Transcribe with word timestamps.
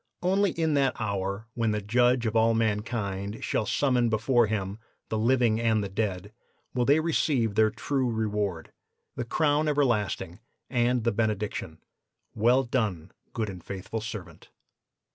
Only 0.23 0.49
in 0.53 0.73
that 0.73 0.99
hour 0.99 1.45
when 1.53 1.69
the 1.73 1.79
Judge 1.83 2.25
of 2.25 2.35
all 2.35 2.55
mankind 2.55 3.43
shall 3.43 3.67
summon 3.67 4.09
before 4.09 4.47
Him 4.47 4.79
the 5.09 5.17
living 5.19 5.59
and 5.61 5.83
the 5.83 5.89
dead 5.89 6.33
will 6.73 6.85
they 6.85 6.99
receive 6.99 7.53
their 7.53 7.69
true 7.69 8.09
reward, 8.09 8.71
the 9.15 9.23
crown 9.25 9.67
everlasting, 9.67 10.39
and 10.71 11.03
the 11.03 11.11
benediction: 11.11 11.83
'Well 12.33 12.63
done, 12.63 13.11
good 13.33 13.47
and 13.47 13.63
faithful 13.63 14.01
servant. 14.01 14.49